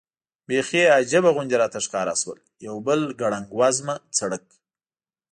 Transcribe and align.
بېخي 0.47 0.83
عجیبه 0.97 1.29
غوندې 1.35 1.55
راته 1.61 1.79
ښکاره 1.85 2.13
شول، 2.21 2.39
یو 2.67 2.75
بل 2.87 2.99
ګړنګ 3.19 3.47
وزمه 3.59 3.95
سړک. 4.17 4.45